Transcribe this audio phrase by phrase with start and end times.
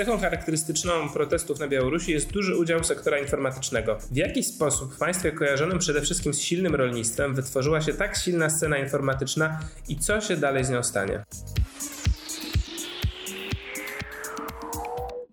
[0.00, 3.98] Cechą charakterystyczną protestów na Białorusi jest duży udział sektora informatycznego.
[4.10, 8.50] W jaki sposób w państwie kojarzonym przede wszystkim z silnym rolnictwem wytworzyła się tak silna
[8.50, 11.24] scena informatyczna i co się dalej z nią stanie?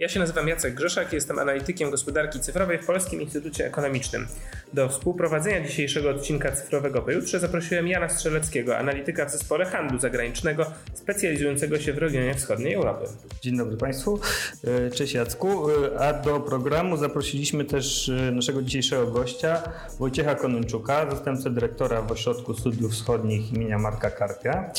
[0.07, 4.27] Ja się nazywam Jacek Grzeszak, jestem analitykiem gospodarki cyfrowej w Polskim Instytucie Ekonomicznym.
[4.73, 11.79] Do współprowadzenia dzisiejszego odcinka cyfrowego pojutrze zaprosiłem Jana Strzeleckiego, analityka w zespole handlu zagranicznego, specjalizującego
[11.79, 13.05] się w regionie wschodniej Europy.
[13.41, 14.19] Dzień dobry Państwu,
[14.63, 15.69] e, cześć Jacku.
[15.69, 19.61] E, a do programu zaprosiliśmy też e, naszego dzisiejszego gościa,
[19.99, 24.71] Wojciecha Konączuka, zastępcę dyrektora w Ośrodku Studiów Wschodnich imienia Marka Karpia,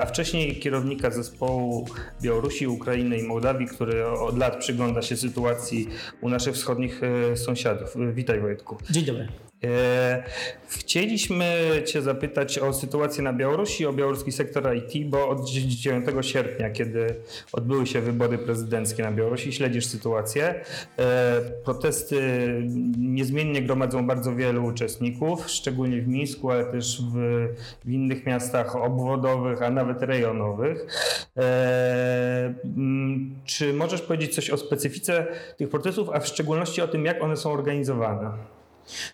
[0.00, 1.86] a wcześniej kierownika zespołu
[2.22, 5.88] Białorusi, Ukrainy i Mołdawii, który od lat przygląda się sytuacji
[6.20, 7.00] u naszych wschodnich
[7.34, 7.94] sąsiadów.
[8.14, 8.78] Witaj Wojtku.
[8.90, 9.28] Dzień dobry.
[9.64, 10.22] E,
[10.68, 11.46] chcieliśmy
[11.86, 17.14] Cię zapytać o sytuację na Białorusi, o białoruski sektor IT, bo od 9 sierpnia, kiedy
[17.52, 20.64] odbyły się wybory prezydenckie na Białorusi, śledzisz sytuację.
[20.98, 22.18] E, protesty
[22.98, 27.48] niezmiennie gromadzą bardzo wielu uczestników, szczególnie w Mińsku, ale też w,
[27.84, 30.86] w innych miastach obwodowych, a nawet rejonowych.
[31.36, 32.54] E,
[33.44, 37.36] czy możesz powiedzieć coś o specyfice tych protestów, a w szczególności o tym, jak one
[37.36, 38.57] są organizowane?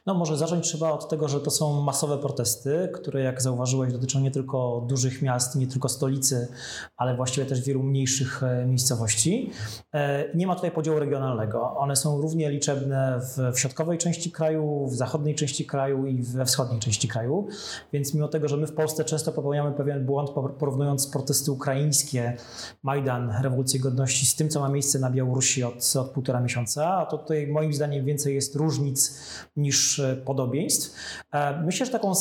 [0.06, 4.20] No może zacząć trzeba od tego, że to są masowe protesty, które jak zauważyłeś dotyczą
[4.20, 6.48] nie tylko dużych miast, nie tylko stolicy,
[6.96, 9.50] ale właściwie też wielu mniejszych e, miejscowości.
[9.94, 11.76] E, nie ma tutaj podziału regionalnego.
[11.76, 16.44] One są równie liczebne w, w środkowej części kraju, w zachodniej części kraju i we
[16.44, 17.48] wschodniej części kraju.
[17.92, 22.36] Więc mimo tego, że my w Polsce często popełniamy pewien błąd porównując protesty ukraińskie,
[22.82, 27.06] Majdan, rewolucję godności z tym, co ma miejsce na Białorusi od, od półtora miesiąca, a
[27.06, 29.18] to tutaj moim zdaniem więcej jest różnic
[29.64, 30.96] niż e, podobieństw.
[31.32, 32.12] E, myślę, że taką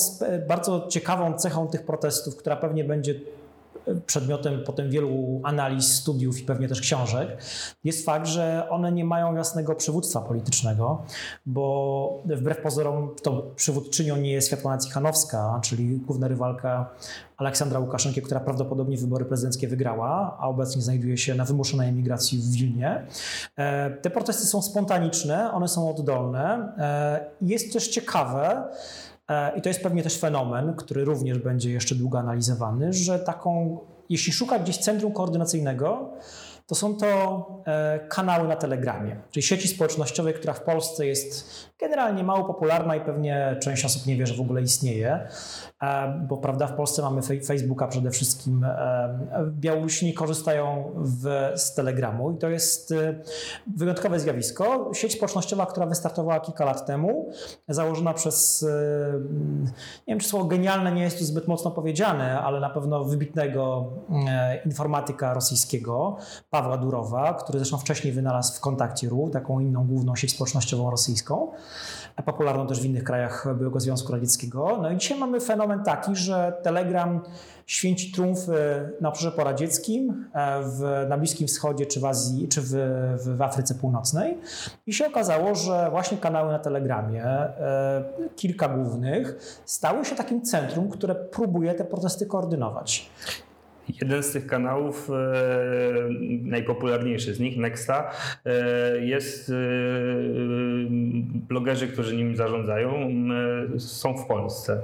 [0.48, 3.16] bardzo ciekawą cechą tych protestów, która pewnie będzie
[4.06, 7.38] przedmiotem potem wielu analiz, studiów i pewnie też książek,
[7.84, 11.04] jest fakt, że one nie mają jasnego przywództwa politycznego,
[11.46, 16.90] bo wbrew pozorom to przywódczynią nie jest Światłana Cichanowska, czyli główna rywalka
[17.38, 22.52] Aleksandra Łukaszenki, która prawdopodobnie wybory prezydenckie wygrała, a obecnie znajduje się na wymuszonej emigracji w
[22.52, 23.08] Wilnie.
[23.56, 26.74] E, te protesty są spontaniczne, one są oddolne.
[26.78, 28.64] E, jest też ciekawe,
[29.56, 33.80] I to jest pewnie też fenomen, który również będzie jeszcze długo analizowany, że taką,
[34.10, 36.14] jeśli szuka gdzieś centrum koordynacyjnego,
[36.68, 41.46] to są to e, kanały na Telegramie, czyli sieci społecznościowej, która w Polsce jest
[41.80, 45.28] generalnie mało popularna i pewnie część osób nie wie, że w ogóle istnieje,
[45.82, 48.64] e, bo prawda, w Polsce mamy Facebooka przede wszystkim.
[48.64, 52.94] E, Białorusini korzystają w, z Telegramu i to jest
[53.78, 54.92] wyjątkowe zjawisko.
[54.94, 57.32] Sieć społecznościowa, która wystartowała kilka lat temu,
[57.68, 58.66] założona przez,
[60.08, 63.90] nie wiem czy słowo genialne nie jest tu zbyt mocno powiedziane, ale na pewno wybitnego
[64.66, 66.18] informatyka rosyjskiego,
[66.54, 71.52] Pawła Durowa, który zresztą wcześniej wynalazł w kontakcie.ru, taką inną główną sieć społecznościową rosyjską,
[72.26, 74.80] popularną też w innych krajach byłego Związku Radzieckiego.
[74.82, 77.22] No i dzisiaj mamy fenomen taki, że Telegram
[77.66, 82.70] święci triumfy na obszarze poradzieckim, e, w, na Bliskim Wschodzie czy w Azji, czy w,
[83.38, 84.38] w, Afryce Północnej.
[84.88, 88.04] I się okazało, że właśnie kanały na Telegramie, e,
[88.36, 93.10] kilka głównych, stały się takim centrum, które próbuje te protesty koordynować.
[93.90, 95.14] Jeden z tych kanałów, e,
[96.42, 98.12] najpopularniejszy z nich, Nexta,
[98.46, 99.54] e, jest e,
[101.50, 103.10] blogerzy, którzy nim zarządzają,
[103.78, 104.82] są w Polsce.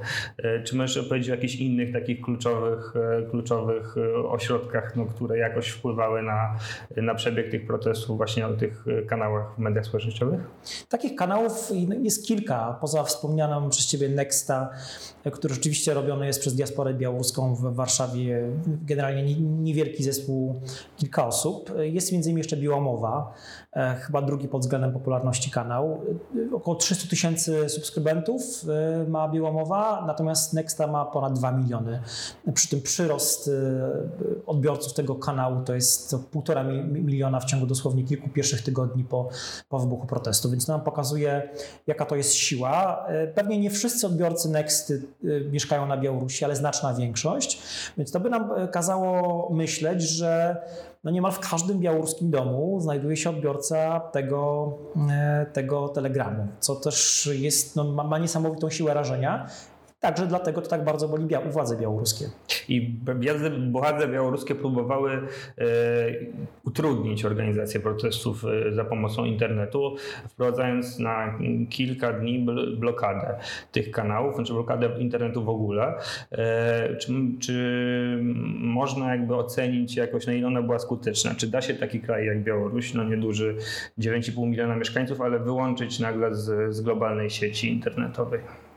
[0.64, 2.94] Czy możesz opowiedzieć o jakichś innych takich kluczowych,
[3.32, 3.96] kluczowych
[4.30, 6.56] ośrodkach, no, które jakoś wpływały na,
[6.98, 10.40] na przebieg tych protestów właśnie o tych kanałach w mediach społecznościowych?
[10.90, 11.72] Takich kanałów
[12.04, 14.70] jest kilka, poza wspomnianą przez Ciebie Nexta,
[15.32, 18.52] który rzeczywiście robiony jest przez diasporę białoruską w Warszawie,
[18.90, 20.62] generalnie niewielki zespół,
[20.98, 21.72] kilka osób.
[21.80, 23.34] Jest między innymi jeszcze Biłamowa,
[23.74, 26.02] e, chyba drugi pod względem popularności kanał.
[26.52, 32.02] E, około 300 tysięcy subskrybentów e, ma Biłamowa, natomiast Nexta ma ponad 2 miliony.
[32.54, 33.50] Przy tym przyrost
[34.46, 39.30] odbiorców tego kanału to jest półtora miliona w ciągu dosłownie kilku pierwszych tygodni po,
[39.70, 41.50] po wybuchu protestu, więc to nam pokazuje,
[41.88, 43.06] jaka to jest siła.
[43.36, 45.02] Pewnie nie wszyscy odbiorcy Nexty
[45.52, 47.62] mieszkają na Białorusi, ale znaczna większość,
[47.98, 50.58] więc to by nam kazało myśleć, że
[51.04, 54.74] no niemal w każdym białoruskim domu znajduje się odbiorca tego,
[55.12, 59.50] e, tego telegramu, co też jest, no, ma, ma niesamowitą siłę rażenia
[60.00, 62.26] Także dlatego to tak bardzo boli władze białoruskie.
[62.68, 63.00] I
[63.72, 65.66] władze białoruskie próbowały e,
[66.70, 69.96] utrudnić organizację protestów e, za pomocą internetu,
[70.30, 71.40] wprowadzając na
[71.70, 72.46] kilka dni
[72.78, 73.36] blokadę
[73.72, 75.94] tych kanałów, znaczy blokadę internetu w ogóle.
[76.32, 78.20] E, czy, czy
[78.60, 81.36] można jakby ocenić jakoś, na ile ona była skuteczna?
[81.36, 83.56] Czy da się taki kraj jak Białoruś, no nieduży,
[84.00, 88.69] 9,5 miliona mieszkańców, ale wyłączyć nagle z, z globalnej sieci internetowej?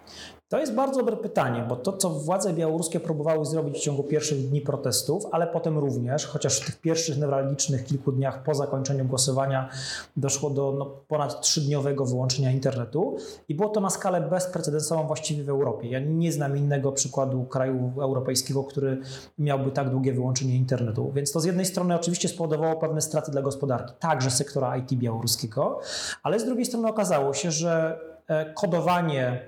[0.53, 4.49] To jest bardzo dobre pytanie, bo to, co władze białoruskie próbowały zrobić w ciągu pierwszych
[4.49, 9.69] dni protestów, ale potem również, chociaż w tych pierwszych newralgicznych kilku dniach po zakończeniu głosowania
[10.17, 13.17] doszło do no, ponad trzydniowego wyłączenia internetu
[13.49, 15.89] i było to na skalę bezprecedensową właściwie w Europie.
[15.89, 19.01] Ja nie znam innego przykładu kraju europejskiego, który
[19.39, 21.13] miałby tak długie wyłączenie internetu.
[21.15, 25.81] Więc to z jednej strony oczywiście spowodowało pewne straty dla gospodarki, także sektora IT białoruskiego,
[26.23, 29.43] ale z drugiej strony okazało się, że e, kodowanie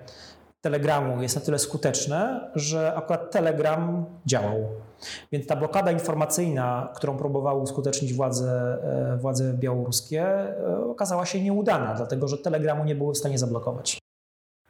[0.64, 4.68] Telegramu jest na tyle skuteczne, że akurat Telegram działał.
[5.32, 8.78] Więc ta blokada informacyjna, którą próbowały uskutecznić władze,
[9.14, 13.98] e, władze białoruskie, e, okazała się nieudana, dlatego że Telegramu nie były w stanie zablokować.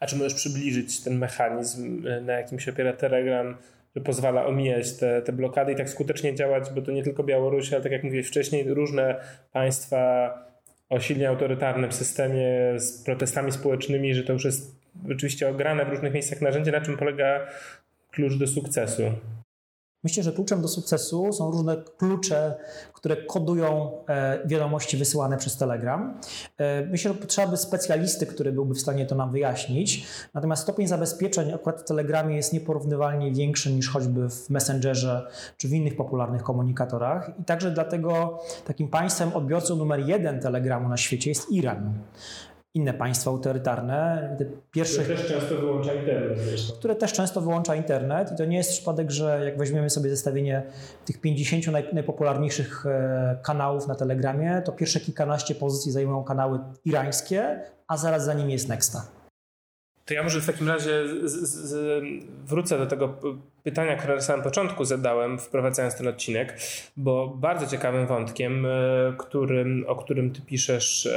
[0.00, 3.56] A czy możesz przybliżyć ten mechanizm, e, na jakim się opiera Telegram,
[3.96, 7.73] że pozwala omijać te, te blokady i tak skutecznie działać, bo to nie tylko Białoruś,
[7.73, 9.20] ale tak jak mówiłeś wcześniej, różne
[9.52, 10.31] państwa
[10.91, 16.12] o silnie autorytarnym systemie z protestami społecznymi, że to już jest oczywiście ograne w różnych
[16.12, 17.46] miejscach narzędzie, na czym polega
[18.11, 19.02] klucz do sukcesu.
[20.05, 22.55] Myślę, że kluczem do sukcesu są różne klucze,
[22.93, 26.20] które kodują e, wiadomości wysyłane przez Telegram.
[26.58, 30.06] E, myślę, że potrzeba by specjalisty, który byłby w stanie to nam wyjaśnić.
[30.35, 35.26] Natomiast stopień zabezpieczeń akurat w Telegramie jest nieporównywalnie większy niż choćby w Messengerze
[35.56, 37.31] czy w innych popularnych komunikatorach.
[37.41, 41.99] I także dlatego takim państwem odbiorcą numer jeden Telegramu na świecie jest Iran
[42.75, 44.29] inne państwa autorytarne.
[44.71, 46.38] Pierwsze, które też często wyłącza internet.
[46.79, 50.62] Które też często wyłącza internet i to nie jest przypadek, że jak weźmiemy sobie zestawienie
[51.05, 57.61] tych 50 naj, najpopularniejszych e, kanałów na Telegramie, to pierwsze kilkanaście pozycji zajmują kanały irańskie,
[57.88, 59.06] a zaraz za nimi jest Nexta.
[60.05, 62.05] To ja może w takim razie z, z,
[62.44, 63.17] wrócę do tego
[63.64, 66.58] pytania, które na samym początku zadałem, wprowadzając ten odcinek,
[66.96, 68.70] bo bardzo ciekawym wątkiem, e,
[69.19, 71.08] którym, o którym ty piszesz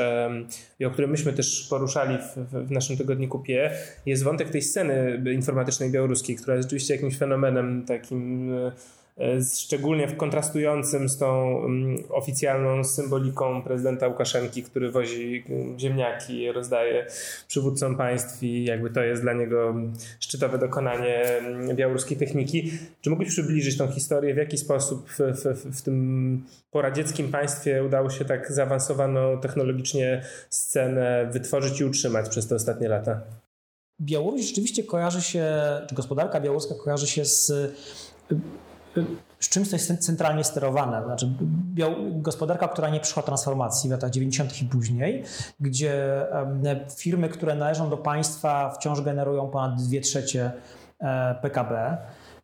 [0.80, 3.72] i o którym myśmy też poruszali w, w naszym tygodniku PIE,
[4.06, 8.72] jest wątek tej sceny informatycznej białoruskiej, która jest rzeczywiście jakimś fenomenem takim e,
[9.54, 17.08] szczególnie w kontrastującym z tą mm, oficjalną symboliką prezydenta Łukaszenki, który wozi mm, ziemniaki, rozdaje
[17.48, 19.76] przywódcom państw i jakby to jest dla niego
[20.20, 22.72] szczytowe dokonanie mm, białoruskiej techniki.
[23.02, 28.10] Czy mógłbyś przybliżyć tą historię, w jaki sposób w, w, w tym poradzieckim państwie udało
[28.10, 33.22] się tak zaawansowaną technologicznie scenę wytworzyć i utrzymać przez te ostatnie lata?
[34.02, 35.46] Białoruś rzeczywiście kojarzy się,
[35.90, 37.52] czy gospodarka białoruska kojarzy się z
[39.40, 41.04] z czymś, jest centralnie sterowane.
[41.06, 41.34] Znaczy,
[42.12, 44.62] gospodarka, która nie przyszła transformacji w latach 90.
[44.62, 45.24] i później,
[45.60, 46.26] gdzie
[46.98, 50.52] firmy, które należą do państwa, wciąż generują ponad 2 trzecie
[51.00, 51.98] e, PKB.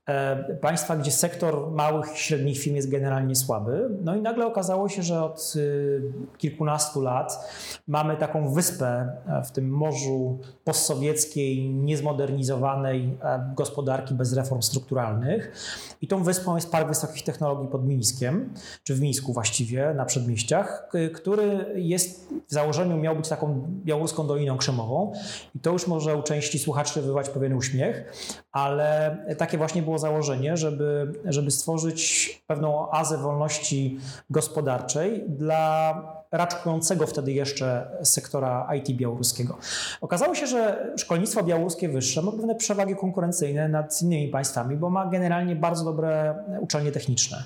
[0.09, 3.89] E, państwa, gdzie sektor małych i średnich firm jest generalnie słaby.
[4.01, 6.01] No i nagle okazało się, że od y,
[6.37, 7.39] kilkunastu lat
[7.87, 15.53] mamy taką wyspę e, w tym morzu postsowieckiej, niezmodernizowanej e, gospodarki bez reform strukturalnych.
[16.01, 18.53] I tą wyspą jest Park Wysokich Technologii pod Mińskiem,
[18.83, 24.57] czy w Mińsku właściwie, na przedmieściach, który jest w założeniu miał być taką białoruską Doliną
[24.57, 25.13] Krzemową.
[25.55, 28.13] I to już może u części słuchaczy wywołać pewien uśmiech,
[28.51, 33.99] ale takie właśnie było założenie, żeby, żeby stworzyć pewną oazę wolności
[34.29, 39.57] gospodarczej dla raczkującego wtedy jeszcze sektora IT białoruskiego.
[40.01, 45.05] Okazało się, że szkolnictwo białoruskie wyższe ma pewne przewagi konkurencyjne nad innymi państwami, bo ma
[45.05, 47.43] generalnie bardzo dobre uczelnie techniczne.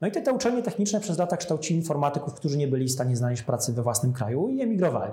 [0.00, 3.16] No i te, te uczelnie techniczne przez lata kształcili informatyków, którzy nie byli w stanie
[3.16, 5.12] znaleźć pracy we własnym kraju i emigrowali.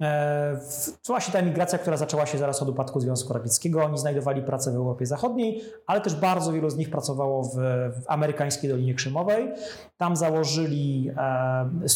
[0.00, 0.60] E,
[1.02, 3.84] to właśnie ta emigracja, która zaczęła się zaraz od upadku Związku Radzieckiego.
[3.84, 7.54] Oni znajdowali pracę w Europie Zachodniej, ale też bardzo wielu z nich pracowało w,
[8.02, 9.52] w amerykańskiej Dolinie Krzemowej.
[9.96, 11.88] Tam założyli e,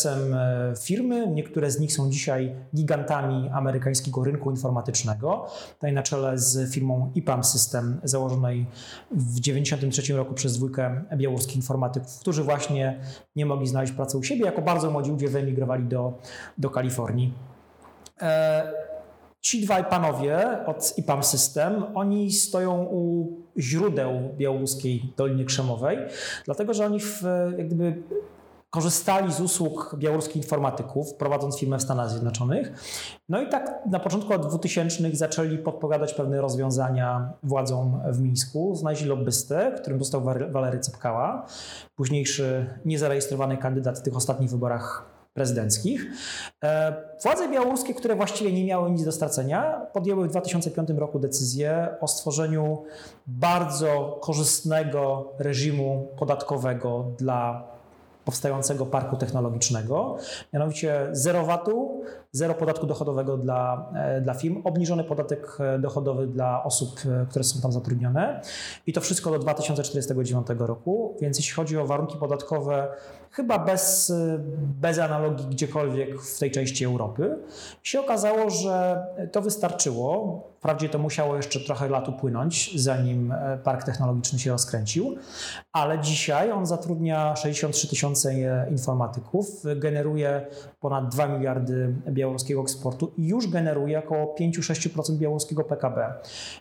[0.00, 1.26] sukcesem e, firmy.
[1.26, 5.46] Niektóre z nich są dzisiaj gigantami amerykańskiego rynku informatycznego.
[5.74, 8.66] Tutaj na czele z firmą IPAM System, założonej
[9.10, 13.00] w 1993 roku przez dwójkę białoruskich informatyków, którzy właśnie
[13.36, 14.44] nie mogli znaleźć pracy u siebie.
[14.44, 16.12] Jako bardzo młodzi ludzie wyemigrowali do,
[16.58, 17.32] do Kalifornii.
[18.22, 18.72] E,
[19.40, 23.28] ci dwaj panowie od IPAM System, oni stoją u
[23.58, 25.98] źródeł białoruskiej Doliny Krzemowej,
[26.44, 27.22] dlatego że oni w,
[27.58, 28.02] jak gdyby
[28.70, 32.72] korzystali z usług białoruskich informatyków, prowadząc firmę w Stanach Zjednoczonych.
[33.28, 38.74] No i tak na początku lat 2000 zaczęli podpowiadać pewne rozwiązania władzom w Mińsku.
[38.74, 41.46] Znaleźli lobbystę, którym został Walery Cepkała,
[41.96, 46.06] późniejszy niezarejestrowany kandydat w tych ostatnich wyborach prezydenckich.
[46.64, 51.88] E, władze białoruskie, które właściwie nie miały nic do stracenia, podjęły w 2005 roku decyzję
[52.00, 52.84] o stworzeniu
[53.26, 57.70] bardzo korzystnego reżimu podatkowego dla
[58.24, 60.16] powstającego parku technologicznego,
[60.52, 66.64] mianowicie zero VAT-u, zero podatku dochodowego dla, e, dla firm, obniżony podatek e, dochodowy dla
[66.64, 68.40] osób, e, które są tam zatrudnione
[68.86, 72.88] i to wszystko do 2049 roku, więc jeśli chodzi o warunki podatkowe,
[73.30, 74.12] chyba bez,
[74.80, 77.38] bez analogii gdziekolwiek w tej części Europy,
[77.82, 80.40] się okazało, że to wystarczyło.
[80.58, 83.34] Wprawdzie to musiało jeszcze trochę lat upłynąć, zanim
[83.64, 85.16] park technologiczny się rozkręcił,
[85.72, 88.34] ale dzisiaj on zatrudnia 63 tysiące
[88.70, 89.46] informatyków,
[89.76, 90.46] generuje
[90.80, 96.12] ponad 2 miliardy białoruskiego eksportu i już generuje około 5-6% białoruskiego PKB.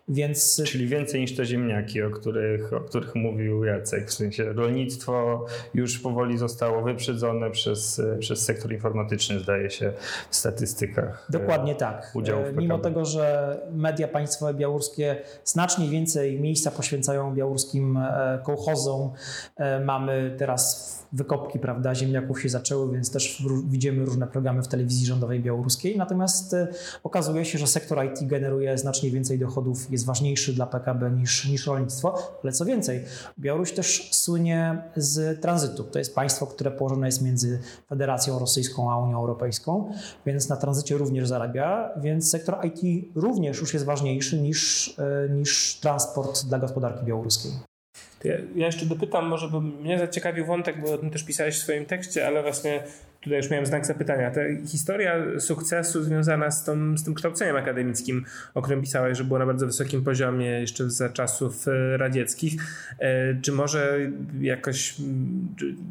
[0.08, 0.62] Więc...
[0.66, 4.10] Czyli więcej niż te ziemniaki, o których, o których mówił Jacek.
[4.10, 9.94] W sensie rolnictwo już powoli zostało wyprzedzone przez, przez sektor informatyczny, zdaje się,
[10.30, 11.25] w statystykach.
[11.30, 12.12] E, Dokładnie tak.
[12.13, 19.12] Udziałów Mimo tego, że media państwowe białoruskie znacznie więcej miejsca poświęcają białoruskim e, kołchozom,
[19.56, 25.06] e, mamy teraz wykopki prawda, ziemniaków się zaczęły, więc też widzimy różne programy w telewizji
[25.06, 25.98] rządowej białoruskiej.
[25.98, 26.68] Natomiast e,
[27.04, 31.68] okazuje się, że sektor IT generuje znacznie więcej dochodów, jest ważniejszy dla PKB niż, niż
[31.68, 32.18] rolnictwo.
[32.44, 33.04] Ale co więcej,
[33.39, 35.84] Białoruś też słynie z tranzytu.
[35.84, 39.92] To jest państwo, które położone jest między Federacją Rosyjską a Unią Europejską,
[40.25, 45.80] więc na tranzycie również zarabia, więc sektor IT również już jest ważniejszy niż, e, niż
[45.82, 47.51] transport dla gospodarki białoruskiej.
[48.24, 51.62] Ja, ja, jeszcze dopytam, może, bo mnie zaciekawił wątek, bo o tym też pisałeś w
[51.62, 52.84] swoim tekście, ale właśnie
[53.22, 54.32] tutaj już miałem znak zapytania.
[54.32, 59.40] Ta historia sukcesu związana z, tą, z tym kształceniem akademickim, o którym pisałeś, że było
[59.40, 62.54] na bardzo wysokim poziomie jeszcze za czasów e, radzieckich.
[63.00, 64.00] E, czy może
[64.42, 64.96] jakoś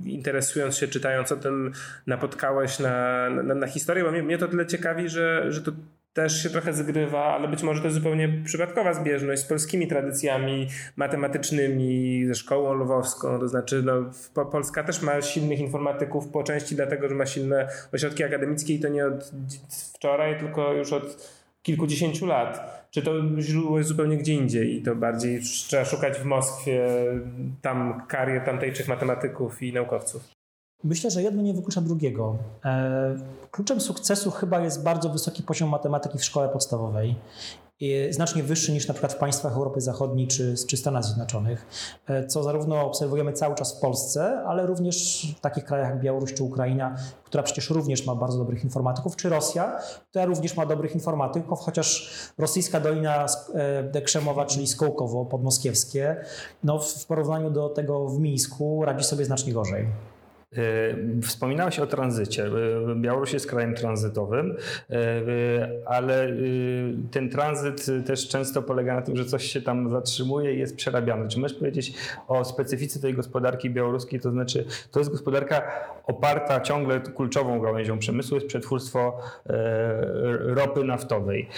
[0.05, 1.73] interesując się, czytając o tym,
[2.07, 4.05] napotkałeś na, na, na historię?
[4.05, 5.73] Bo mnie, mnie to tyle ciekawi, że, że to
[6.13, 10.69] też się trochę zgrywa, ale być może to jest zupełnie przypadkowa zbieżność z polskimi tradycjami
[10.97, 13.39] matematycznymi, ze szkołą lwowską.
[13.39, 18.25] To znaczy, no, Polska też ma silnych informatyków po części dlatego, że ma silne ośrodki
[18.25, 19.33] akademickie i to nie od
[19.95, 22.79] wczoraj, tylko już od kilkudziesięciu lat.
[22.91, 26.87] Czy to źródło jest zupełnie gdzie indziej i to bardziej trzeba szukać w Moskwie
[27.63, 30.38] tam karier tamtejszych matematyków i naukowców?
[30.85, 32.37] Myślę, że jedno nie wyklucza drugiego.
[32.65, 33.17] E,
[33.51, 37.15] kluczem sukcesu chyba jest bardzo wysoki poziom matematyki w szkole podstawowej.
[38.11, 41.67] Znacznie wyższy niż na przykład w państwach Europy Zachodniej czy, czy Stanach Zjednoczonych,
[42.07, 46.35] e, co zarówno obserwujemy cały czas w Polsce, ale również w takich krajach jak Białoruś
[46.35, 49.79] czy Ukraina, która przecież również ma bardzo dobrych informatyków, czy Rosja,
[50.11, 53.27] która również ma dobrych informatyków, chociaż rosyjska Dolina
[53.95, 56.17] e, Krzemowa, czyli Skołkowo podmoskiewskie,
[56.65, 59.87] no w porównaniu do tego w Mińsku radzi sobie znacznie gorzej.
[60.57, 62.47] E, wspominałeś o tranzycie.
[62.47, 64.57] E, Białoruś jest krajem tranzytowym,
[64.91, 64.97] e,
[65.87, 66.33] ale
[67.11, 71.29] ten tranzyt też często polega na tym, że coś się tam zatrzymuje i jest przerabiane.
[71.29, 71.93] Czy możesz powiedzieć
[72.29, 74.21] o specyfice tej gospodarki białoruskiej?
[74.21, 75.63] To znaczy, to jest gospodarka
[76.07, 79.21] oparta ciągle kluczową gałęzią przemysłu jest przetwórstwo
[80.41, 81.49] ropy naftowej.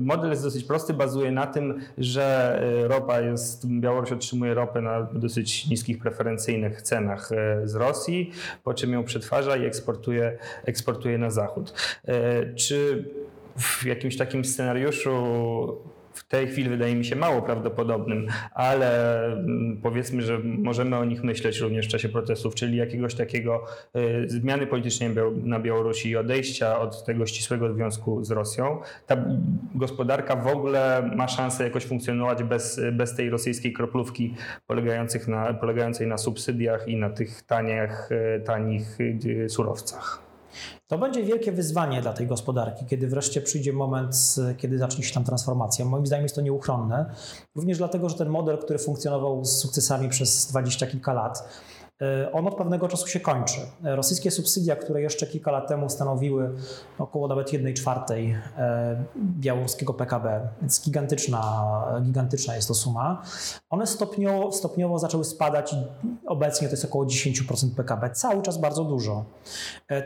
[0.00, 5.70] Model jest dosyć prosty, bazuje na tym, że ropa jest, Białoruś otrzymuje ropę na dosyć
[5.70, 7.25] niskich, preferencyjnych cenach
[7.64, 8.32] z Rosji,
[8.64, 11.72] po czym ją przetwarza i eksportuje, eksportuje na zachód.
[12.04, 13.04] E, czy
[13.58, 15.16] w jakimś takim scenariuszu
[16.26, 21.24] w tej chwili wydaje mi się mało prawdopodobnym, ale mm, powiedzmy, że możemy o nich
[21.24, 23.64] myśleć również w czasie protestów, czyli jakiegoś takiego
[23.96, 25.10] y, zmiany politycznej
[25.42, 28.80] na Białorusi i odejścia od tego ścisłego związku z Rosją.
[29.06, 29.24] Ta
[29.74, 34.34] gospodarka w ogóle ma szansę jakoś funkcjonować bez, bez tej rosyjskiej kroplówki
[34.66, 40.25] polegających na, polegającej na subsydiach i na tych taniach, y, tanich y, surowcach.
[40.88, 44.16] To będzie wielkie wyzwanie dla tej gospodarki, kiedy wreszcie przyjdzie moment,
[44.56, 45.84] kiedy zacznie się tam transformacja.
[45.84, 47.14] Moim zdaniem jest to nieuchronne.
[47.54, 51.48] Również dlatego, że ten model, który funkcjonował z sukcesami przez dwadzieścia kilka lat,
[52.32, 53.60] on od pewnego czasu się kończy.
[53.84, 56.50] E, rosyjskie subsydia, które jeszcze kilka lat temu stanowiły
[56.98, 61.66] około nawet 1 czwartej e, białoruskiego PKB, więc gigantyczna,
[62.02, 63.22] gigantyczna jest to suma,
[63.70, 65.74] one stopniowo, stopniowo zaczęły spadać
[66.26, 69.24] obecnie to jest około 10% PKB, cały czas bardzo dużo.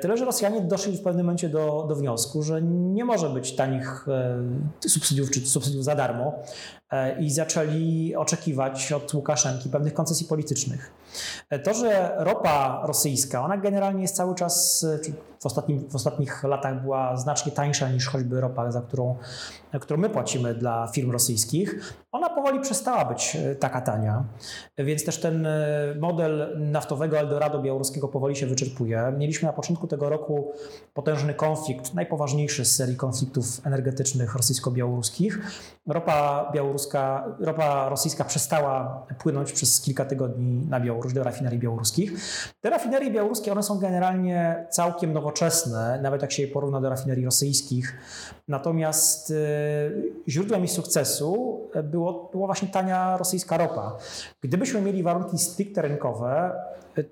[0.01, 4.07] Tyle, że Rosjanie doszli w pewnym momencie do, do wniosku, że nie może być tanich
[4.89, 6.33] subsydiów czy subsydiów za darmo,
[7.21, 10.93] i zaczęli oczekiwać od Łukaszenki pewnych koncesji politycznych.
[11.65, 14.87] To, że ropa rosyjska, ona generalnie jest cały czas,
[15.41, 19.17] w, ostatnim, w ostatnich latach była znacznie tańsza niż choćby ropa, za którą,
[19.81, 24.25] którą my płacimy dla firm rosyjskich, ona powoli przestała być e, taka tania,
[24.79, 29.13] więc też ten e, model naftowego Eldorado białoruskiego powoli się wyczerpuje.
[29.19, 30.53] Mieliśmy na początku tego roku
[30.95, 35.39] potężny konflikt, najpoważniejszy z serii konfliktów energetycznych rosyjsko-białoruskich.
[35.87, 42.13] Ropa białoruska, ropa rosyjska przestała płynąć przez kilka tygodni na Białoruś do rafinerii białoruskich.
[42.61, 47.25] Te rafinerie białoruskie, one są generalnie całkiem nowoczesne, nawet jak się je porówna do rafinerii
[47.25, 47.99] rosyjskich.
[48.49, 49.35] Natomiast y,
[50.29, 52.00] źródłem ich sukcesu było,
[52.33, 53.97] była właśnie tania rosyjska ropa.
[54.41, 56.53] Gdybyśmy mieli warunki stricte rynkowe,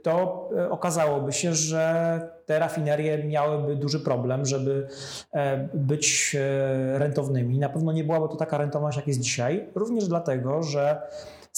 [0.03, 4.89] to y, okazałoby się, że te rafinerie miałyby duży problem, żeby
[5.33, 7.59] e, być e, rentownymi.
[7.59, 11.03] Na pewno nie byłaby to taka rentowność, jak jest dzisiaj, również dlatego, że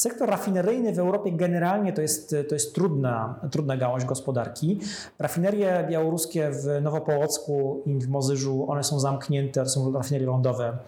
[0.01, 4.81] Sektor rafineryjny w Europie generalnie to jest, to jest trudna, trudna gałąź gospodarki.
[5.19, 10.79] Rafinerie białoruskie w Nowopołocku i w Mozyżu, one są zamknięte, to są rafinerie lądowe.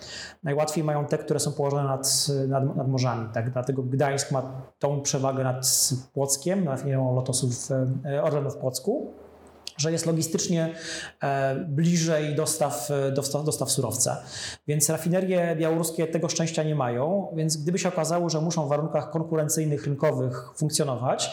[0.42, 3.28] Najłatwiej mają te, które są położone nad, nad, nad morzami.
[3.34, 3.50] Tak?
[3.50, 4.42] Dlatego Gdańsk ma
[4.78, 7.68] tą przewagę nad Płockiem, rafinerią Lotosów
[8.04, 9.12] e, Orlenu w Płocku
[9.76, 10.74] że jest logistycznie
[11.22, 14.22] e, bliżej dostaw, e, dostaw, dostaw surowca.
[14.68, 19.10] Więc rafinerie białoruskie tego szczęścia nie mają, więc gdyby się okazało, że muszą w warunkach
[19.10, 21.30] konkurencyjnych, rynkowych funkcjonować,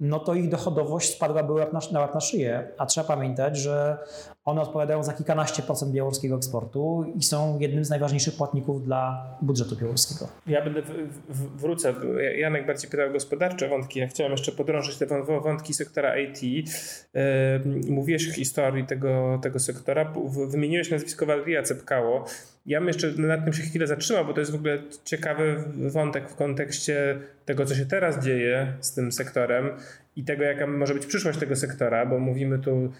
[0.00, 2.68] no to ich dochodowość spadłaby na, na łap na szyję.
[2.78, 3.98] A trzeba pamiętać, że
[4.44, 9.76] one odpowiadają za kilkanaście procent białoruskiego eksportu i są jednym z najważniejszych płatników dla budżetu
[9.76, 10.30] białoruskiego.
[10.46, 10.88] Ja będę w,
[11.28, 11.94] w, wrócę.
[12.38, 13.98] Janek bardziej pytał o gospodarcze wątki.
[13.98, 16.42] Ja chciałem jeszcze podrążyć te wątki sektora IT.
[16.42, 16.60] Yy,
[17.88, 20.14] mówiłeś o historii tego, tego sektora.
[20.48, 22.26] Wymieniłeś nazwisko Waleria Cepkało.
[22.66, 26.28] Ja bym jeszcze nad tym się chwilę zatrzymał, bo to jest w ogóle ciekawy wątek
[26.28, 29.70] w kontekście tego, co się teraz dzieje z tym sektorem
[30.16, 32.92] i tego, jaka może być przyszłość tego sektora, bo mówimy tu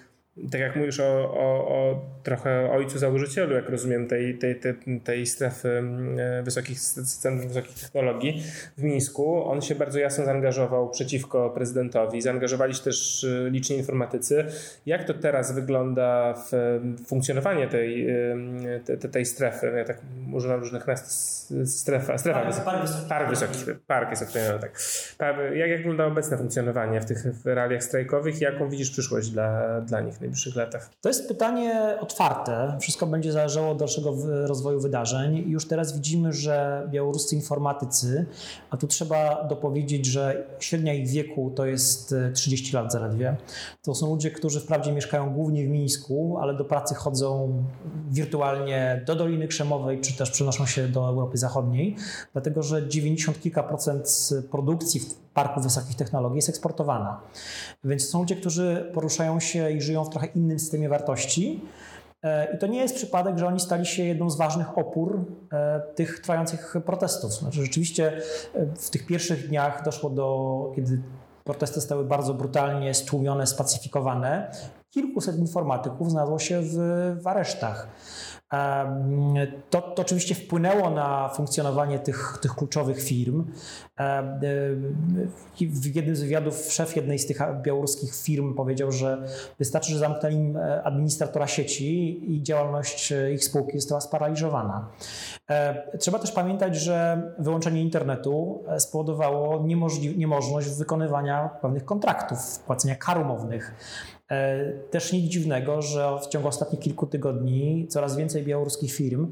[0.51, 5.27] tak jak mówisz o, o, o, trochę ojcu założycielu, jak rozumiem, tej, tej, tej, tej
[5.27, 5.83] strefy
[6.19, 8.43] e, wysokich, Centrum Wysokich Technologii
[8.79, 12.23] w Mińsku, on się bardzo jasno zaangażował przeciwko prezydentowi.
[12.23, 14.45] Zaangażowali się też e, liczni informatycy.
[14.87, 18.07] Jak to teraz wygląda w funkcjonowanie tej,
[18.85, 19.73] tej, tej strefy?
[19.77, 20.01] Ja tak
[20.33, 21.07] używam różnych nazw.
[21.65, 23.59] Strefa, strefa park, park, wysoki.
[23.87, 24.81] park jest określony tak.
[25.57, 30.01] Jak, jak wygląda obecne funkcjonowanie w tych realiach strajkowych i jaką widzisz przyszłość dla, dla
[30.01, 30.20] nich?
[30.21, 30.91] Najbliższych latach?
[31.01, 32.77] To jest pytanie otwarte.
[32.81, 34.15] Wszystko będzie zależało od dalszego
[34.47, 35.45] rozwoju wydarzeń.
[35.51, 38.27] Już teraz widzimy, że białoruscy informatycy,
[38.71, 43.37] a tu trzeba dopowiedzieć, że średnia ich wieku to jest 30 e, lat zaledwie.
[43.83, 47.65] To są ludzie, którzy wprawdzie mieszkają głównie w Mińsku, ale do pracy chodzą
[48.11, 51.97] wirtualnie do Doliny Krzemowej, czy też przenoszą się do Europy Zachodniej,
[52.33, 55.01] dlatego że 90 kilka procent produkcji
[55.35, 57.21] parku wysokich technologii jest eksportowana.
[57.85, 61.61] Więc są ludzie, którzy poruszają się i żyją w trochę innym systemie wartości.
[62.23, 65.81] E, I to nie jest przypadek, że oni stali się jedną z ważnych opór e,
[65.95, 67.33] tych trwających protestów.
[67.33, 68.21] Znaczy, rzeczywiście
[68.55, 71.03] e, w tych pierwszych dniach doszło do, kiedy
[71.45, 74.51] protesty stały bardzo brutalnie stłumione, spacyfikowane,
[74.91, 76.77] kilkuset informatyków znalazło się w,
[77.23, 77.89] w aresztach.
[79.71, 83.45] To, to oczywiście wpłynęło na funkcjonowanie tych, tych kluczowych firm.
[85.61, 89.27] W jednym z wywiadów szef jednej z tych białoruskich firm powiedział, że
[89.59, 94.89] wystarczy, że zamknęli im e, administratora sieci i działalność e, ich spółki została sparaliżowana.
[95.99, 99.67] Trzeba też pamiętać, że wyłączenie internetu e, spowodowało
[100.17, 103.75] niemożność wykonywania pewnych kontraktów, płacenia kar umownych.
[104.31, 109.27] E, też nic dziwnego, że w ciągu ostatnich kilku tygodni coraz więcej białoruskich firm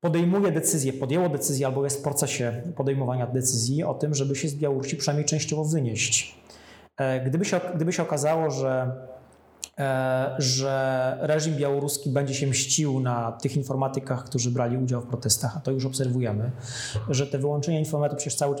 [0.00, 4.54] podejmuje decyzję, podjęło decyzję albo jest w procesie podejmowania decyzji o tym, żeby się z
[4.54, 6.34] Białorusi przynajmniej częściowo wynieść.
[6.96, 8.92] E, gdyby się, gdyby się okazało, że
[9.80, 15.56] E, że reżim białoruski będzie się mścił na tych informatykach, którzy brali udział w protestach,
[15.56, 16.50] a to już obserwujemy,
[17.08, 18.56] że te wyłączenia informatyków, przecież cały,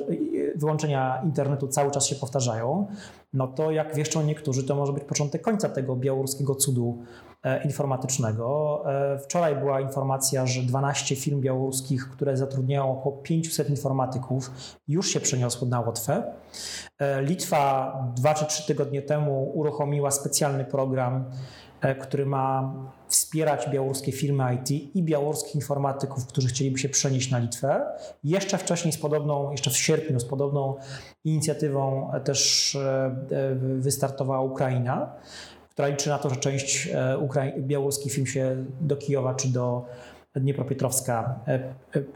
[0.60, 2.86] wyłączenia internetu cały czas się powtarzają,
[3.32, 6.98] no to jak wieszczą niektórzy, to może być początek końca tego białoruskiego cudu
[7.42, 8.82] E, informatycznego.
[8.86, 14.50] E, wczoraj była informacja, że 12 firm białoruskich, które zatrudniają około 500 informatyków,
[14.88, 16.32] już się przeniosło na Łotwę.
[16.98, 21.24] E, Litwa dwa czy trzy tygodnie temu uruchomiła specjalny program,
[22.00, 22.74] który ma
[23.08, 27.86] wspierać białoruskie firmy IT i białoruskich informatyków, którzy chcieliby się przenieść na Litwę.
[28.24, 30.74] Jeszcze wcześniej z podobną, jeszcze w sierpniu z podobną
[31.24, 32.76] inicjatywą też
[33.78, 35.12] wystartowała Ukraina
[35.80, 37.18] która liczy na to, że część e,
[37.58, 39.86] białoruskich firm się do Kijowa czy do
[40.36, 41.44] Dniepropietrowska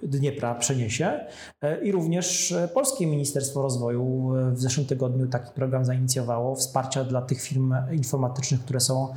[0.03, 1.21] Dniepra przeniesie.
[1.83, 7.75] I również Polskie Ministerstwo Rozwoju w zeszłym tygodniu taki program zainicjowało wsparcia dla tych firm
[7.93, 9.15] informatycznych, które są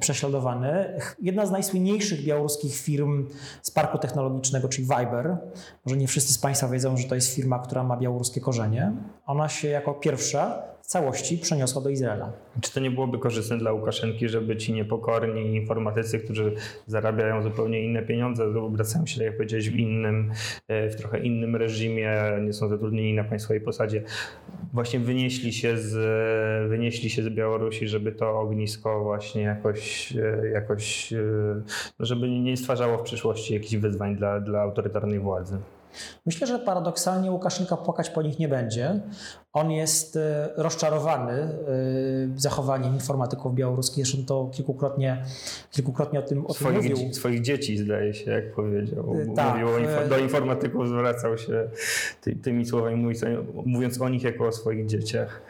[0.00, 1.00] prześladowane.
[1.22, 3.28] Jedna z najsłynniejszych białoruskich firm
[3.62, 5.36] z parku technologicznego, czyli Viber,
[5.84, 8.92] może nie wszyscy z Państwa wiedzą, że to jest firma, która ma białoruskie korzenie.
[9.26, 12.32] Ona się jako pierwsza w całości przeniosła do Izraela.
[12.60, 16.54] Czy to nie byłoby korzystne dla Łukaszenki, żeby ci niepokorni informatycy, którzy
[16.86, 20.32] zarabiają zupełnie inne pieniądze, obracają się, tak jak powiedziałeś, w innym,
[20.68, 24.02] e, w trochę innym reżimie, nie są zatrudnieni na państwowej posadzie,
[24.72, 25.94] właśnie wynieśli się z,
[26.68, 31.16] wynieśli się z Białorusi, żeby to ognisko właśnie jakoś, e, jakoś e,
[31.98, 35.58] no żeby nie stwarzało w przyszłości jakichś wyzwań dla, dla autorytarnej władzy?
[36.26, 39.00] Myślę, że paradoksalnie Łukaszenka płakać po nich nie będzie.
[39.56, 41.48] On jest e, rozczarowany e,
[42.36, 44.06] zachowaniem informatyków białoruskich.
[44.06, 45.22] Zresztą to kilkukrotnie,
[45.70, 47.14] kilkukrotnie o tym, o swoich, tym mówił.
[47.14, 49.16] Swoich dzieci, zdaje się, jak powiedział.
[49.36, 49.54] Tak.
[49.54, 49.68] Mówił
[50.08, 51.68] do informatyków, zwracał się
[52.20, 53.24] ty, tymi słowami, mówiąc,
[53.66, 55.42] mówiąc o nich jako o swoich dzieciach.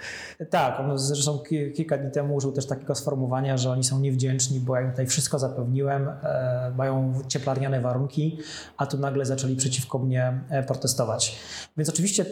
[0.50, 1.38] Tak, on zresztą
[1.74, 5.06] kilka dni temu użył też takiego sformułowania, że oni są niewdzięczni, bo ja im tutaj
[5.06, 8.38] wszystko zapewniłem, e, mają cieplarniane warunki,
[8.76, 11.38] a tu nagle zaczęli przeciwko mnie protestować.
[11.76, 12.24] Więc oczywiście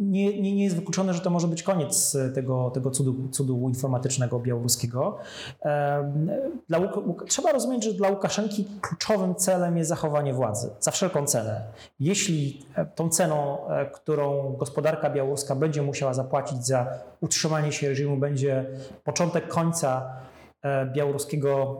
[0.00, 4.40] nie, nie, nie jest wykluczone, że to może być koniec tego, tego cudu, cudu informatycznego
[4.40, 5.18] białoruskiego.
[6.68, 6.80] Dla,
[7.28, 11.60] trzeba rozumieć, że dla Łukaszenki kluczowym celem jest zachowanie władzy za wszelką cenę.
[12.00, 16.86] Jeśli e, tą ceną, e, którą gospodarka białoruska będzie musiała zapłacić za
[17.20, 18.66] utrzymanie się reżimu, będzie
[19.04, 20.16] początek końca
[20.62, 21.76] e, białoruskiego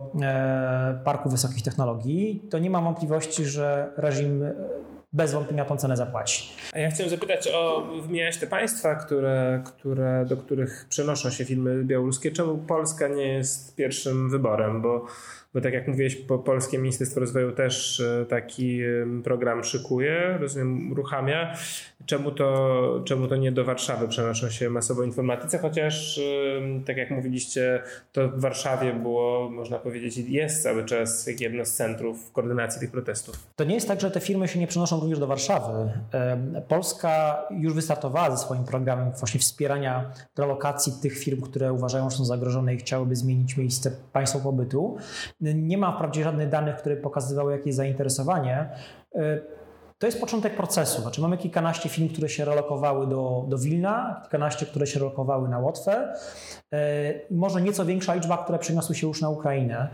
[1.05, 4.45] Parku Wysokich Technologii, to nie ma wątpliwości, że reżim
[5.13, 6.53] bez wątpienia tą cenę zapłaci.
[6.73, 11.85] A ja chciałem zapytać o, wymieniać te państwa, które, które, do których przenoszą się filmy
[11.85, 12.31] białoruskie.
[12.31, 14.83] Czemu Polska nie jest pierwszym wyborem?
[14.83, 15.07] Bo
[15.55, 18.81] bo tak jak mówiłeś, po Polskie Ministerstwo Rozwoju też e, taki
[19.25, 21.55] program szykuje, rozumiem, uruchamia.
[22.09, 26.21] Czemu to, czemu to nie do Warszawy przenoszą się masowo informatycy, chociaż
[26.87, 32.33] tak jak mówiliście, to w Warszawie było, można powiedzieć, jest cały czas jedno z centrów
[32.33, 33.47] koordynacji tych protestów.
[33.57, 35.93] To nie jest tak, że te firmy się nie przenoszą również do Warszawy.
[36.69, 42.25] Polska już wystartowała ze swoim programem właśnie wspierania relokacji tych firm, które uważają, że są
[42.25, 44.97] zagrożone i chciałyby zmienić miejsce państwa pobytu.
[45.41, 48.69] Nie ma wprawdzie żadnych danych, które pokazywały jakieś zainteresowanie.
[49.99, 51.03] To jest początek procesu.
[51.03, 55.59] Znaczy mamy kilkanaście firm, które się relokowały do, do Wilna, kilkanaście, które się relokowały na
[55.59, 56.15] Łotwę
[56.73, 59.89] e, może nieco większa liczba, które przeniosły się już na Ukrainę.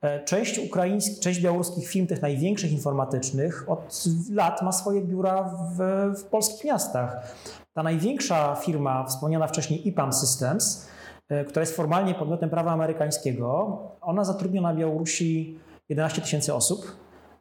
[0.00, 5.80] E, część ukraińskich, część białoruskich firm, tych największych informatycznych, od lat ma swoje biura w,
[6.20, 7.34] w polskich miastach.
[7.72, 10.86] Ta największa firma, wspomniana wcześniej IPAM Systems,
[11.28, 16.96] E, która jest formalnie podmiotem prawa amerykańskiego, ona zatrudnia na Białorusi 11 tysięcy osób,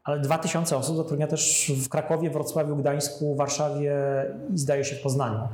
[0.05, 3.95] ale 2 tysiące osób zatrudnia też w Krakowie, Wrocławiu, Gdańsku, Warszawie
[4.53, 5.47] i zdaje się w Poznaniu.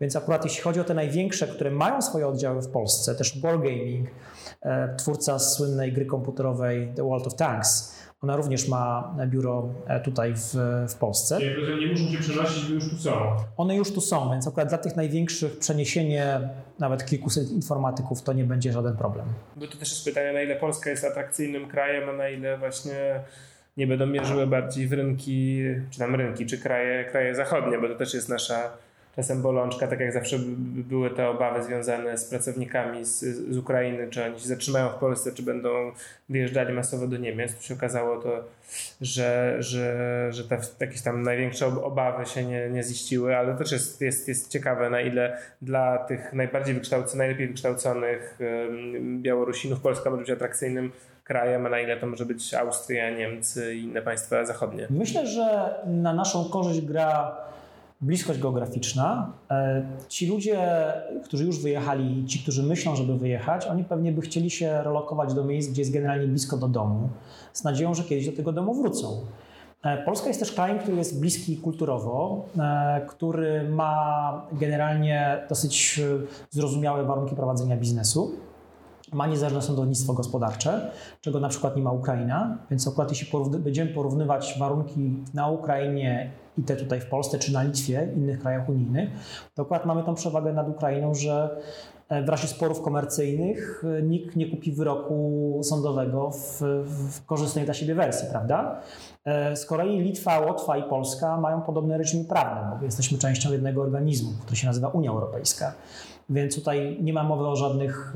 [0.00, 4.08] Więc akurat jeśli chodzi o te największe, które mają swoje oddziały w Polsce, też Wargaming,
[4.62, 10.34] e, twórca słynnej gry komputerowej The World of Tanks, ona również ma biuro e, tutaj
[10.34, 10.54] w,
[10.88, 11.38] w Polsce.
[11.38, 13.12] Czyli nie muszą się przenosić, bo już tu są.
[13.56, 18.44] One już tu są, więc akurat dla tych największych przeniesienie nawet kilkuset informatyków to nie
[18.44, 19.26] będzie żaden problem.
[19.56, 23.20] Bo to też jest pytanie, na ile Polska jest atrakcyjnym krajem, a na ile właśnie
[23.78, 27.94] nie będą mierzyły bardziej w rynki, czy tam rynki, czy kraje, kraje zachodnie, bo to
[27.94, 28.70] też jest nasza
[29.16, 30.36] czasem bolączka, tak jak zawsze
[30.88, 35.32] były te obawy związane z pracownikami z, z Ukrainy, czy oni się zatrzymają w Polsce,
[35.32, 35.92] czy będą
[36.28, 37.54] wyjeżdżali masowo do Niemiec.
[37.54, 38.44] Tu się okazało to,
[39.00, 44.00] że, że, że te jakieś tam największe obawy się nie, nie ziściły, ale też jest,
[44.00, 48.38] jest, jest ciekawe, na ile dla tych najbardziej wykształconych, najlepiej wykształconych
[49.00, 50.92] Białorusinów Polska może być atrakcyjnym
[51.28, 54.86] krajem, a na ile to może być Austria, Niemcy i inne państwa zachodnie.
[54.90, 57.36] Myślę, że na naszą korzyść gra
[58.00, 59.32] bliskość geograficzna.
[59.50, 60.58] E, ci ludzie,
[61.24, 65.44] którzy już wyjechali, ci, którzy myślą, żeby wyjechać, oni pewnie by chcieli się relokować do
[65.44, 67.08] miejsc, gdzie jest generalnie blisko do domu,
[67.52, 69.20] z nadzieją, że kiedyś do tego domu wrócą.
[69.84, 76.00] E, Polska jest też krajem, który jest bliski kulturowo, e, który ma generalnie dosyć
[76.50, 78.47] zrozumiałe warunki prowadzenia biznesu.
[79.12, 80.90] Ma niezależne sądownictwo gospodarcze,
[81.20, 86.62] czego na przykład nie ma Ukraina, więc akurat jeśli będziemy porównywać warunki na Ukrainie i
[86.62, 89.10] te tutaj w Polsce, czy na Litwie, innych krajach unijnych,
[89.54, 91.60] to akurat mamy tą przewagę nad Ukrainą, że
[92.08, 97.74] e, w razie sporów komercyjnych e, nikt nie kupi wyroku sądowego w, w korzystnej dla
[97.74, 98.80] siebie wersji, prawda?
[99.24, 103.82] E, z kolei Litwa, Łotwa i Polska mają podobne reżimy prawne, bo jesteśmy częścią jednego
[103.82, 105.72] organizmu, który się nazywa Unia Europejska.
[106.30, 108.14] Więc tutaj nie ma mowy o żadnych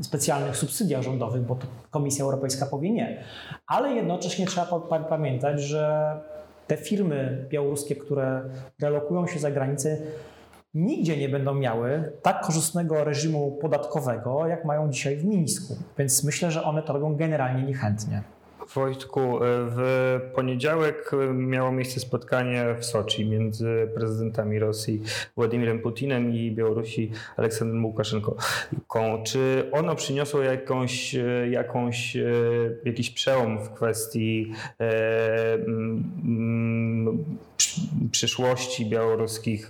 [0.00, 1.58] specjalnych subsydiach rządowych, bo
[1.90, 3.24] Komisja Europejska powie nie.
[3.66, 6.12] Ale jednocześnie trzeba pamiętać, że
[6.66, 8.42] te firmy białoruskie, które
[8.82, 9.98] relokują się za granicę,
[10.74, 15.76] nigdzie nie będą miały tak korzystnego reżimu podatkowego, jak mają dzisiaj w Mińsku.
[15.98, 18.22] Więc myślę, że one to robią generalnie niechętnie.
[18.68, 25.02] Wojtku, e, w poniedziałek e, miało miejsce spotkanie w Soczi między prezydentami Rosji
[25.36, 28.36] Władimirem Putinem i Białorusi Aleksandrem Łukaszenką.
[29.24, 32.16] Czy ono przyniosło jakąś, e, jakąś,
[32.84, 34.52] jakiś przełom w kwestii
[38.10, 39.68] przyszłości białoruskich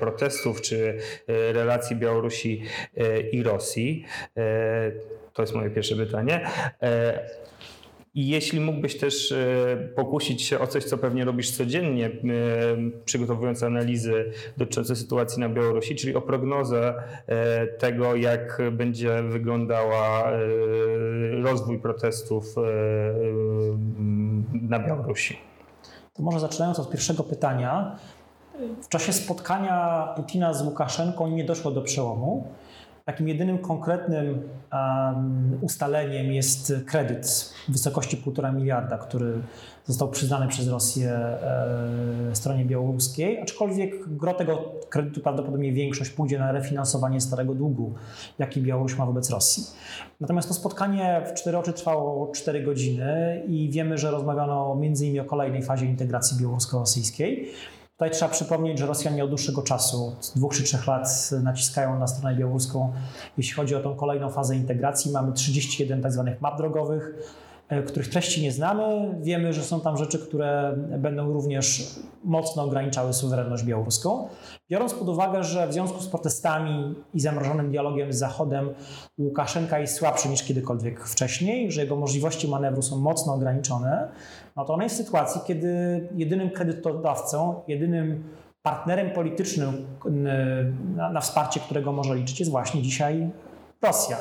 [0.00, 2.62] protestów, czy relacji Białorusi
[3.32, 4.04] i Rosji?
[5.32, 6.46] To jest moje pierwsze pytanie.
[8.14, 12.10] I jeśli mógłbyś też e, pokusić się o coś, co pewnie robisz codziennie, e,
[13.04, 16.94] przygotowując analizy dotyczące sytuacji na Białorusi, czyli o prognozę
[17.26, 20.30] e, tego, jak będzie wyglądała
[21.42, 22.54] rozwój protestów
[24.52, 25.38] na Białorusi.
[26.12, 27.96] To może zaczynając od pierwszego pytania.
[28.82, 32.46] W czasie spotkania Putina z Łukaszenką nie doszło do przełomu.
[33.04, 39.42] Takim jedynym konkretnym um, ustaleniem jest kredyt w wysokości 1,5 miliarda, który
[39.84, 46.52] został przyznany przez Rosję e, stronie białoruskiej, aczkolwiek gro tego kredytu prawdopodobnie większość pójdzie na
[46.52, 47.94] refinansowanie starego długu,
[48.38, 49.64] jaki Białoruś ma wobec Rosji.
[50.20, 55.20] Natomiast to spotkanie w cztery oczy trwało 4 godziny i wiemy, że rozmawiano między innymi
[55.20, 57.48] o kolejnej fazie integracji białorusko-rosyjskiej.
[57.96, 62.06] Tutaj trzeba przypomnieć, że Rosjanie od dłuższego czasu, od dwóch czy trzech lat naciskają na
[62.06, 62.92] stronę białoruską,
[63.36, 65.12] jeśli chodzi o tą kolejną fazę integracji.
[65.12, 67.14] Mamy 31 tak zwanych map drogowych,
[67.86, 69.14] których treści nie znamy.
[69.20, 74.28] Wiemy, że są tam rzeczy, które będą również mocno ograniczały suwerenność białoruską.
[74.70, 78.68] Biorąc pod uwagę, że w związku z protestami i zamrożonym dialogiem z Zachodem
[79.18, 84.08] Łukaszenka jest słabszy niż kiedykolwiek wcześniej, że jego możliwości manewru są mocno ograniczone,
[84.56, 85.68] no to on jest w sytuacji, kiedy
[86.14, 88.24] jedynym kredytodawcą, jedynym
[88.62, 89.86] partnerem politycznym
[90.96, 93.30] na, na wsparcie, którego może liczyć, jest właśnie dzisiaj
[93.84, 94.16] Rosja.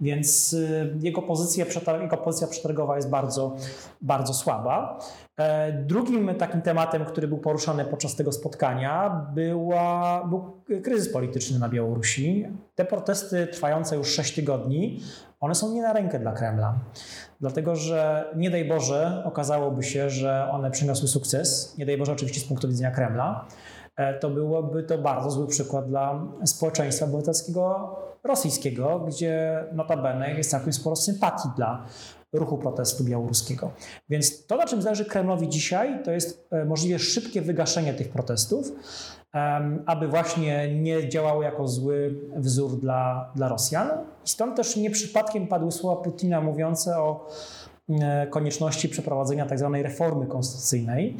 [0.00, 1.64] Więc y, jego pozycja,
[2.02, 3.56] jego pozycja przetargowa jest bardzo,
[4.00, 4.98] bardzo słaba.
[5.36, 11.68] E, drugim takim tematem, który był poruszany podczas tego spotkania, była, był kryzys polityczny na
[11.68, 12.46] Białorusi.
[12.74, 15.00] Te protesty trwające już 6 tygodni,
[15.40, 16.74] one są nie na rękę dla Kremla.
[17.40, 22.40] Dlatego, że nie daj Boże okazałoby się, że one przyniosły sukces, nie daj Boże oczywiście
[22.40, 23.46] z punktu widzenia Kremla,
[23.96, 30.72] e, to byłoby to bardzo zły przykład dla społeczeństwa obywatelskiego rosyjskiego, gdzie notabene jest całkiem
[30.72, 31.86] sporo sympatii dla
[32.32, 33.70] ruchu protestu białoruskiego.
[34.08, 38.72] Więc to, na czym zależy Kremlowi dzisiaj, to jest e, możliwie szybkie wygaszenie tych protestów,
[39.86, 43.88] aby właśnie nie działało jako zły wzór dla, dla Rosjan.
[44.26, 47.28] I stąd też nie przypadkiem padły słowa Putina mówiące o
[47.88, 49.70] e, konieczności przeprowadzenia tzw.
[49.72, 51.16] Tak reformy konstytucyjnej.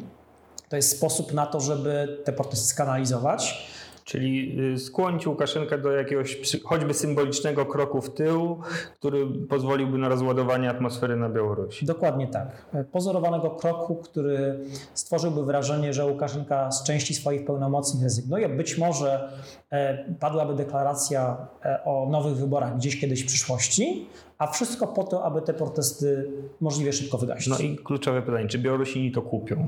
[0.69, 3.67] To jest sposób na to, żeby te protesty skanalizować
[4.11, 8.59] Czyli y, skłonić Łukaszenkę do jakiegoś choćby symbolicznego kroku w tył,
[8.99, 11.85] który pozwoliłby na rozładowanie atmosfery na Białorusi.
[11.85, 12.65] Dokładnie tak.
[12.91, 14.59] Pozorowanego kroku, który
[14.93, 18.49] stworzyłby wrażenie, że Łukaszenka z części swoich pełnomocnych rezygnuje.
[18.49, 19.31] Być może
[19.69, 25.23] e, padłaby deklaracja e, o nowych wyborach gdzieś kiedyś w przyszłości, a wszystko po to,
[25.23, 27.47] aby te protesty możliwie szybko wygasić.
[27.47, 29.67] No i kluczowe pytanie, czy Białorusini to kupią?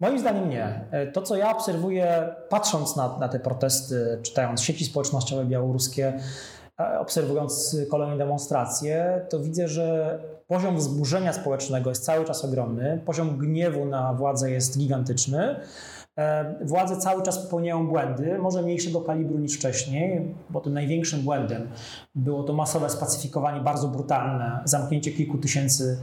[0.00, 0.84] Moim zdaniem nie.
[0.90, 6.20] E, to, co ja obserwuję, patrząc na, na te protesty, czytając sieci społecznościowe białoruskie,
[6.98, 13.84] obserwując kolejne demonstracje, to widzę, że poziom wzburzenia społecznego jest cały czas ogromny, poziom gniewu
[13.84, 15.56] na władzę jest gigantyczny.
[16.18, 21.68] E, władze cały czas popełniają błędy, może mniejszego kalibru niż wcześniej, bo tym największym błędem
[22.14, 25.98] było to masowe spacyfikowanie, bardzo brutalne, zamknięcie kilku tysięcy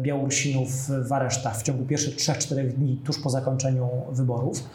[0.00, 0.68] Białorusinów
[1.08, 4.70] w aresztach w ciągu pierwszych 3-4 dni tuż po zakończeniu wyborów.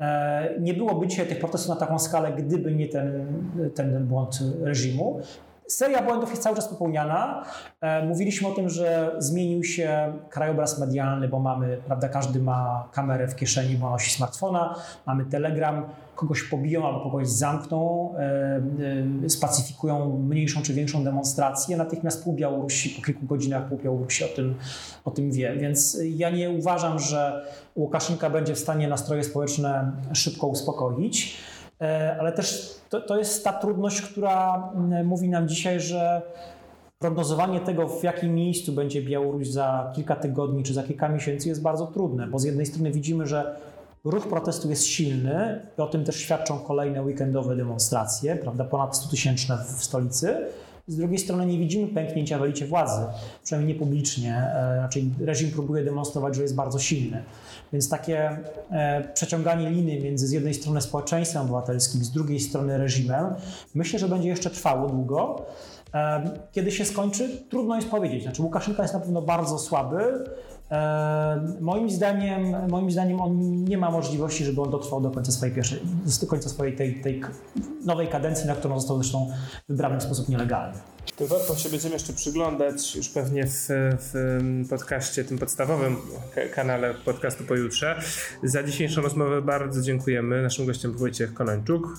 [0.00, 3.26] E, nie byłoby dzisiaj tych protestów na taką skalę, gdyby nie ten,
[3.74, 5.20] ten błąd reżimu.
[5.68, 7.44] Seria błędów jest cały czas popełniana.
[7.80, 13.28] E, mówiliśmy o tym, że zmienił się krajobraz medialny, bo mamy, prawda, każdy ma kamerę
[13.28, 14.74] w kieszeni, bo nosi smartfona,
[15.06, 15.84] mamy Telegram,
[16.16, 18.62] kogoś pobiją albo kogoś zamkną, e,
[19.24, 24.28] e, spacyfikują mniejszą czy większą demonstrację, natychmiast pół Białorusi, po kilku godzinach pół Białorusi o
[24.28, 24.54] tym,
[25.04, 25.56] o tym wie.
[25.56, 31.38] Więc ja nie uważam, że Łukaszenka będzie w stanie nastroje społeczne szybko uspokoić.
[31.80, 36.22] E, ale też to, to jest ta trudność, która mm, mówi nam dzisiaj, że
[36.98, 41.62] prognozowanie tego, w jakim miejscu będzie Białoruś za kilka tygodni czy za kilka miesięcy jest
[41.62, 43.56] bardzo trudne, bo z jednej strony widzimy, że
[44.04, 49.08] ruch protestu jest silny i o tym też świadczą kolejne weekendowe demonstracje, prawda, ponad 100
[49.10, 50.36] tysięczne w stolicy.
[50.88, 53.02] Z drugiej strony nie widzimy pęknięcia w elicie władzy,
[53.44, 54.34] przynajmniej nie publicznie.
[54.34, 57.22] E, raczej reżim próbuje demonstrować, że jest bardzo silny.
[57.72, 58.38] Więc takie
[58.70, 63.34] e, przeciąganie liny między z jednej strony społeczeństwem obywatelskim, z drugiej strony reżimem,
[63.74, 65.46] myślę, że będzie jeszcze trwało długo.
[65.94, 68.22] E, kiedy się skończy, trudno jest powiedzieć.
[68.22, 70.24] Znaczy, Łukaszenka jest na pewno bardzo słaby.
[71.60, 75.80] Moim zdaniem, moim zdaniem on nie ma możliwości, żeby on dotrwał do końca swojej pierwszej,
[76.20, 77.20] do końca swojej tej, tej
[77.84, 79.30] nowej kadencji, na którą został zresztą
[79.68, 80.78] wybrany w sposób nielegalny.
[81.16, 83.66] To warto się będziemy jeszcze przyglądać już pewnie w,
[83.98, 85.96] w podcaście, tym podstawowym
[86.54, 88.00] kanale podcastu pojutrze.
[88.42, 90.42] Za dzisiejszą rozmowę bardzo dziękujemy.
[90.42, 91.98] Naszym gościem był Wojciech Konończuk,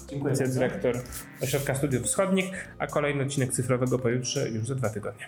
[0.54, 0.96] dyrektor
[1.44, 2.46] Ośrodka Studiów Wschodnich,
[2.80, 5.26] a kolejny odcinek cyfrowego pojutrze już za dwa tygodnie.